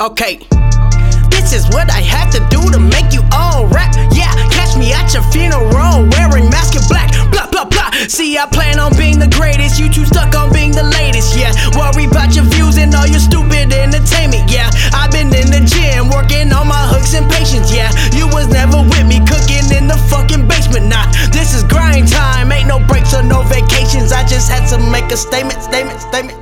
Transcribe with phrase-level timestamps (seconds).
[0.00, 0.38] Okay.
[1.30, 3.94] This is what I have to do to make you all rap.
[4.12, 7.10] Yeah, catch me at your funeral wearing mask and black.
[7.32, 7.90] Blah, blah, blah.
[8.06, 8.93] See, I plan on
[21.94, 22.52] grind time.
[22.52, 24.12] Ain't no breaks or no vacations.
[24.12, 26.40] I just had to make a statement, statement, statement.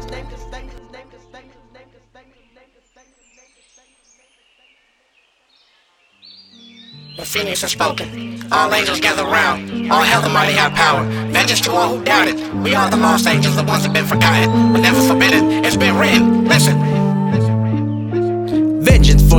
[7.17, 8.43] The phoenix has spoken.
[8.51, 9.93] All angels gather round.
[9.93, 11.05] All hail the mighty high power.
[11.31, 12.37] Vengeance to all who doubted.
[12.65, 15.65] We are the lost angels, the ones that have been forgotten, but never forbidden.
[15.65, 16.42] It's been written.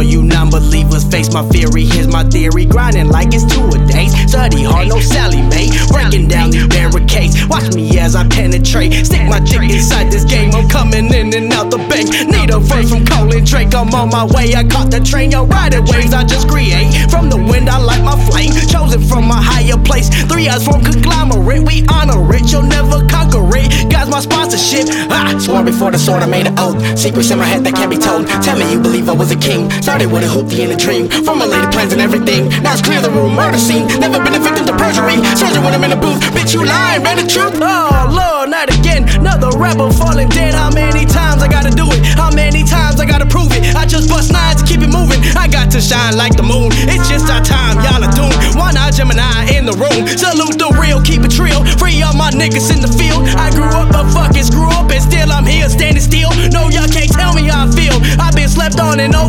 [0.03, 1.05] For you non-believers.
[1.05, 1.85] Face my theory.
[1.85, 2.65] Here's my theory.
[2.65, 4.11] Grinding like it's two a days.
[4.29, 5.71] Study hard, no Sallie Mae.
[5.87, 7.47] Breaking down these barricades.
[7.47, 8.91] Watch me as I penetrate.
[9.05, 10.51] Stick my dick inside this game.
[10.53, 12.11] I'm coming in and out the bank.
[12.27, 13.73] Need a verse from Colin Drake.
[13.73, 14.53] I'm on my way.
[14.53, 15.31] I caught the train.
[15.31, 16.11] Yo, riding waves.
[16.11, 17.69] I just create from the wind.
[17.69, 18.51] I light my flame.
[18.67, 20.09] Chosen from a higher place.
[20.27, 21.63] Three eyes from conglomerate.
[21.63, 22.51] We honor it.
[22.51, 23.89] You'll never conquer it.
[23.89, 24.91] God's my sponsorship.
[25.43, 26.79] Swore before the sword, I made an oath.
[26.97, 28.31] Secrets in my head that can't be told.
[28.39, 29.67] Tell me you believe I was a king.
[29.83, 31.11] Started with a hoopty and a dream.
[31.27, 32.47] Formulated plans and everything.
[32.63, 33.91] Now it's clear the room murder scene.
[33.99, 35.19] Never been a victim to perjury.
[35.35, 36.23] Surgeon when I'm in the booth.
[36.31, 37.59] Bitch, you lying, man, the truth.
[37.59, 39.03] Oh Lord, not again.
[39.19, 40.55] Another rebel falling dead.
[40.55, 41.99] How many times I gotta do it?
[42.15, 43.75] How many times I gotta prove it?
[43.75, 45.19] I just bust nines to keep it moving.
[45.35, 46.71] I got to shine like the moon.
[46.87, 48.39] It's just our time, y'all are doomed.
[48.55, 50.07] One eye Gemini in the room.
[50.07, 50.71] Salute the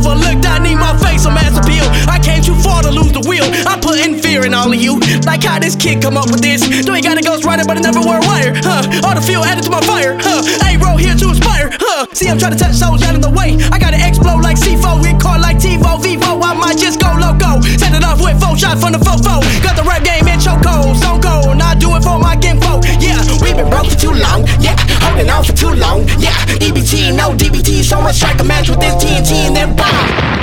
[0.04, 0.44] overlooked.
[0.44, 1.84] I need my face some ass appeal.
[2.09, 3.48] I came too far to lose the wheel.
[3.66, 5.00] I'm putting fear in all of you.
[5.25, 6.60] Like how this kid come up with this.
[6.60, 8.53] Do he got a ghost rider, but I never wear a wire?
[8.60, 8.84] Huh?
[9.04, 10.16] All the fuel added to my fire.
[10.20, 10.44] Huh?
[10.69, 11.72] A roll here to inspire.
[11.81, 12.06] Huh?
[12.12, 13.56] See, I'm trying to touch souls out of the way.
[13.72, 15.04] I gotta explode like C4.
[15.04, 15.73] Hit car like TiVo,
[28.04, 30.33] much strike a match with this TNT and then bomb.